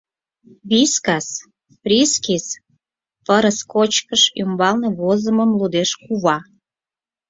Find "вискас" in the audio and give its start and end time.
0.69-1.27